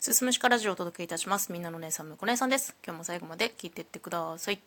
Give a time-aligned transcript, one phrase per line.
[0.00, 1.52] すすむしかラジオをお届けいたします。
[1.52, 2.74] みんなの姉さん、むこ姉さんです。
[2.82, 4.58] 今日も最後まで聞いてってください。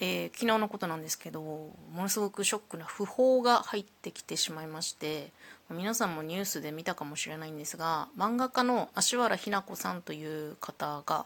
[0.00, 5.32] えー昨日のことなんですけど、ものすごくショックな訃報が入ってきてしまいまして、
[5.70, 11.24] 皆さんもニュースで見たかもしれないんですが、漫画家の芦原ひな子さんという方が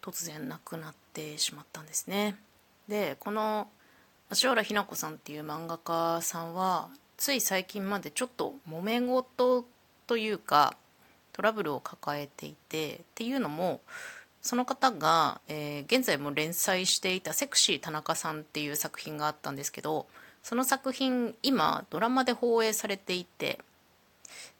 [0.00, 2.36] 突然亡くなってしまったんですね。
[2.86, 3.66] で、この
[4.28, 9.64] 芦原ひな子さんっていう漫画家さんは、つい最近までちょっと揉め事
[10.06, 10.76] というか、
[11.32, 13.80] トラブルを抱えていてっていうのも
[14.42, 20.06] その方が、えー現在も連載していた「セクシー田中さん」っていう作品があったんですけど
[20.42, 23.58] その作品今ドラマで放映されていて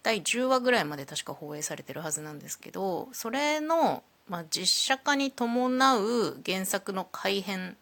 [0.02, 7.76] 第10話ぐらいまで確か放映されてるはずなんですけどそれの、まあ、実写化に伴う原作の改編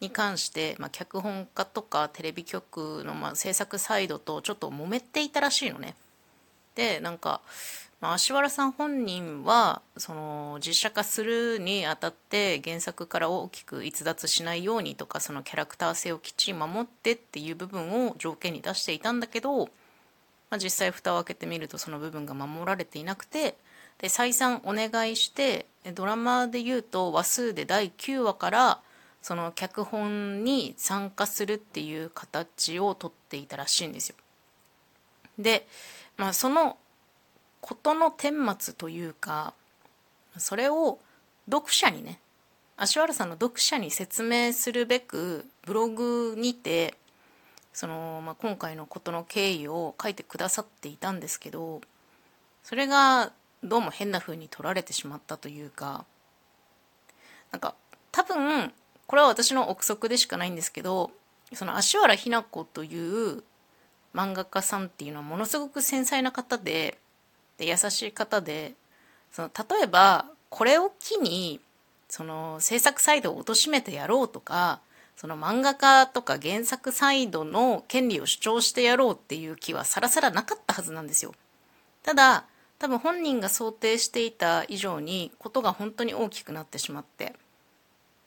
[0.00, 5.94] に関して、まあ、脚本家とかテレビ局の、まあ、制作サイドとちょっと揉めていたらしいのね。
[6.74, 7.40] でなんか、
[8.04, 19.56] まあ、足原さん本人はその実写化するにあたって原作から大きく逸脱しないようにとかそのキャラクター性をきっちり守ってっていう部分を条件に出していたんだけど、
[20.50, 23.56] まあ、実際蓋を開けてみるとその部分が守られていなくて
[23.96, 28.80] で再三お願いしてドラマで言うと話数で第9話から
[29.22, 34.16] その脚本に参加するっていう形をとっていたらしいんですよ。
[35.38, 35.66] で、
[36.18, 36.76] まあ、その
[37.64, 39.54] ことの顛末というか
[40.36, 40.98] それを
[41.50, 42.20] 読者にね
[42.76, 46.94] 芦原さんの読者に説明するべくブログにて
[47.72, 51.80] その、まあ、今回のことの経緯を書いてくださっていたんですけど
[52.62, 56.04] それがどうも変な風に取られてしまったというか
[57.50, 57.74] なんか
[58.12, 58.74] 多分
[59.06, 61.12] これは私の憶測でしかないんですけど
[61.54, 63.42] その芦原ひな子という
[64.14, 66.98] 漫画家さんっていうのはものすごく繊細な方で
[67.58, 68.74] で優しい方で
[69.32, 71.60] その例えばこれを機に
[72.08, 74.80] その制作サイドを貶めてやろうとか
[75.16, 81.34] その漫画家とか原作サイドの権利を主張してやろうっていう気はさらさらなかったはずなんですよ。
[82.02, 82.44] ただ
[82.78, 87.34] 多分本人が想定していた以上にことが本当に大きくなってしまって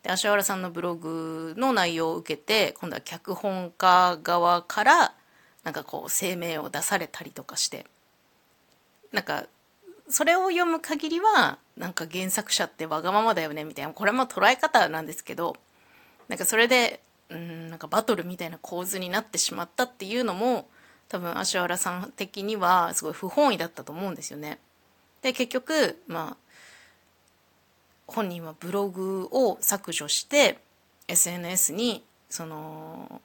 [0.03, 5.13] で芦原さんのブログの内容を受けて今度は脚本家側から
[5.63, 7.85] なんかこう声明を出されたりとかして
[9.11, 9.45] なんか
[10.09, 15.55] それを読む限りはなんか原作者ってわがままだよねみたいなこれも捉え方なんですけど
[16.27, 20.67] なんかそれでうんなんかバトルみたいな構図になってしまったっていうのも
[21.09, 24.59] 多分芦原さん的にはすごい不本意だったと思うんですよね。
[25.21, 26.37] で結局まあ
[28.07, 30.59] 本人はブログを削除して
[31.07, 33.21] SNS にその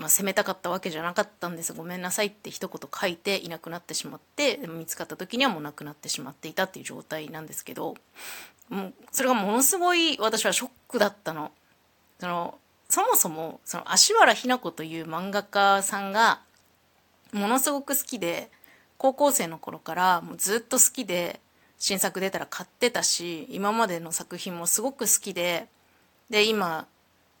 [0.00, 7.96] まあ、責めたかったわけじゃなかったんですごめんなさいって一言書いていなくなってしまって見つかった時にはもう亡くなってしまっていたっていう状態なんですけど
[8.70, 11.52] もうそれがものすごい私はショックだったの。
[12.18, 16.40] そのそもそもその芦原ひな子という漫画家さんが
[17.32, 18.50] ものすごく好きで
[18.96, 21.40] 高校生の頃からもうずっと好きで
[21.78, 25.68] 新作出たら買ってたし今までの作品もすごく好きで
[26.30, 26.86] で今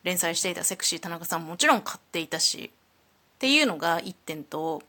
[0.02, 2.70] 連載していたセクシー田中さんももちろん買っていたし
[3.34, 4.82] っていうのが一点と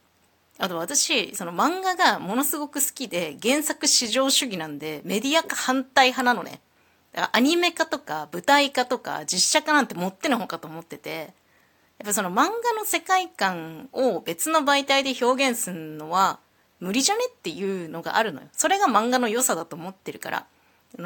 [0.57, 6.61] あと私その漫画がものすごく好きで原作至上主義なんでメディア化反対派なのね。
[7.13, 11.33] だからアニメ化とか舞台化とか実写化なんてもってのほかと思ってて
[11.99, 12.43] やっぱその漫画
[12.77, 16.39] の世界観を別の媒体で表現するのは
[16.79, 18.47] 無理じゃねっていうのがあるのよ。
[18.53, 20.45] それが漫画の良さだと思ってるから。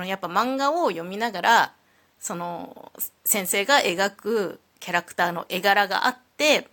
[0.05, 1.73] やっぱ漫画を読みながら
[2.19, 2.84] その
[3.23, 6.67] 先生が描くキャラクターの絵柄があって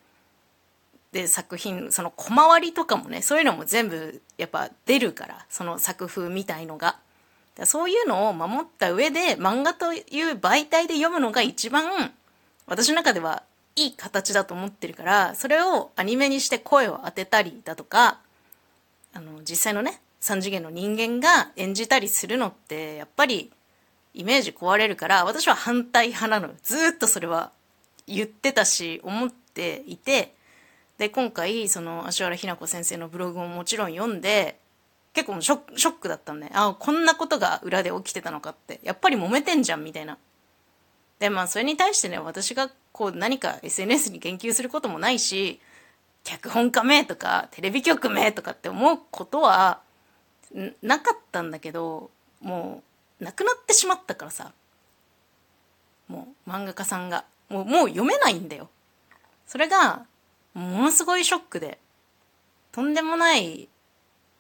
[1.13, 6.97] で作品その小回りとかもねそういうのも全部やっぱ出るからその作風みたいのが。
[7.65, 12.11] そういうのを守った上で漫画という媒体で読むのが一番
[12.67, 13.43] 私の中では
[13.77, 18.21] いい形だと思ってるからそれをアニメにして声を当てたりだとか
[19.13, 23.53] あの実際のね3次元の人間が演じたりするのってやっぱり
[24.15, 26.55] イメージ壊れるから私は反対派なの。
[26.63, 27.51] ずっとそれは
[28.07, 30.35] 言ってたし思っていて
[30.99, 34.59] で今回その芦原ひな子先生のブログももちろん読んで
[35.15, 38.81] 結構ショックだったんであこんなことが裏で起きてたのかって。
[38.83, 40.19] やっぱり揉めてんじゃんみたいな。
[41.19, 45.61] でまあそれに対してね私がこう何か SNS に言及することもないし
[46.25, 49.81] 脚本家名とかテレビ局名とかって思うことは
[50.83, 52.11] なかったんだけど
[52.41, 52.92] もう
[53.23, 54.53] なくなってしまったからさ
[56.09, 58.69] もう漫画家さんがもうもう読めないんだよ。
[59.47, 60.07] それが
[60.55, 61.79] ものすごいショックで
[62.73, 63.69] とんでもない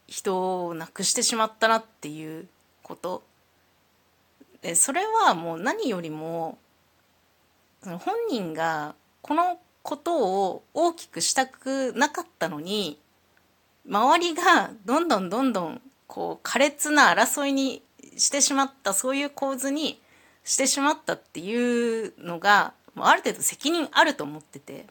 [0.06, 2.49] 人を亡くしてしまったなっていう
[2.82, 3.23] こと。
[4.62, 6.58] でそれはもう何よりも
[7.84, 12.99] 本人がこのことを大きくしたくなかったのに
[13.88, 17.82] 周りがどんどんどんどんこう苛烈な争いに
[18.17, 20.00] してしまったそういう構図に
[20.44, 24.87] してしまったっていうのがある程度責任あると思ってて。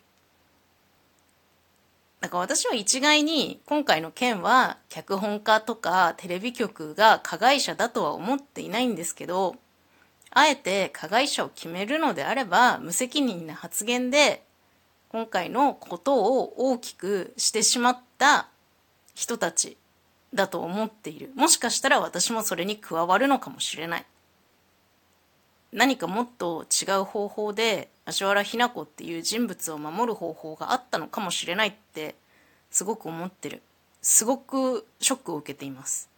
[2.22, 9.56] だから私は一概に今回の件は脚本家とかテレビ局が加害者だとは思っていないんですけど
[10.30, 14.44] あえて加害者を決めるのであれば無責任な発言で
[15.10, 18.48] 今回のことを大きくしてしまった
[19.16, 19.78] 人たち
[20.34, 21.32] だと思っている。
[21.36, 24.06] もしかしたら私もそれに加わるのかもしれない。
[25.74, 32.16] 何かもっと違う方法で芦原日奈子っていう人物を守る方法があったのかもしれないって
[32.70, 33.62] すごく思ってる。
[34.02, 36.10] すごくショックを受けています。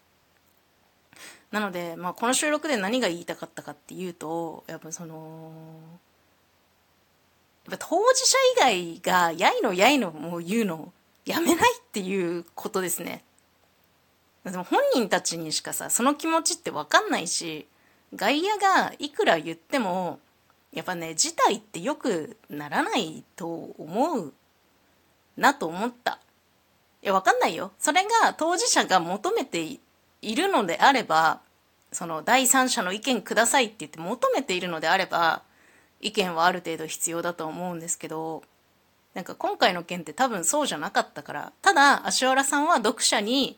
[1.52, 5.52] なので、まあ、この収録で何が言いたかったかっていうとやっぱその
[7.70, 10.92] やっぱ当事者以外がやいのやいのもう言うの
[11.26, 13.24] やめないっていうことですね。
[14.46, 17.66] でも本人たちにしかさその気持ちって分かんないし
[18.16, 20.20] 外野がいくら言っても
[20.74, 24.34] やっぱね事態ってよくならないと思う
[25.38, 26.20] なと思った。
[27.02, 27.72] いや分かんないよ。
[27.80, 29.80] それが当事者が求めて
[30.22, 31.42] いるのであれば
[31.92, 35.42] その第三者の意見くださいって言って求めているのであれば
[36.02, 38.44] 意見はある程度必要だと思うんですけど
[39.14, 43.58] なんか今回の件って多分そうじゃなかったからただ芦原さんは読者に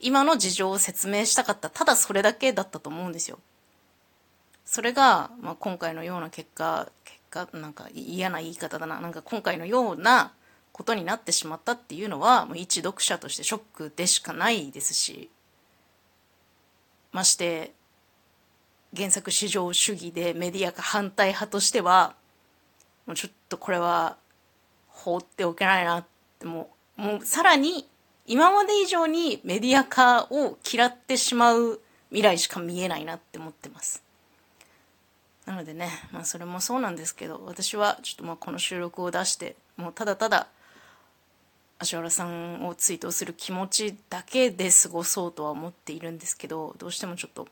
[0.00, 1.70] 今の事情を説明したかった。
[1.70, 3.38] ただそれだけだったと思うんですよ。
[4.64, 9.00] それが、まあ、今回のような結果結果なんか嫌な言い方だな。
[9.00, 10.32] なんか今回のような
[10.72, 15.30] ことになってしまったっていうのはもう一読者としてショックでしかないですし。
[17.12, 17.72] まして
[18.94, 22.14] 原作至上主義でメディアが反対派としては
[23.06, 24.18] もうちょっとこれは
[24.88, 26.04] 放っておけないなっ
[26.38, 27.88] てもうもうさらに
[28.26, 31.80] 今まで以上にメディア化を嫌ってしまう
[32.10, 34.02] 未来しか見えないなって思ってます。
[35.44, 40.48] なのでね、まあ、それもそうなんですけど私はちょっとまあこの収録を出してもうただただ
[41.78, 47.46] 芦原さんを追悼する気持ちだけで過ごそうとは思っているんですけどどうしてもちょっと、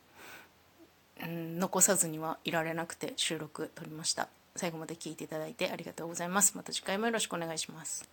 [1.23, 4.29] うん、残さずにはいられなくて収録撮りました。
[4.57, 6.57] 最後まで聞いていただいてありがとうございます。
[6.57, 8.09] また次回もよろしくお願いします。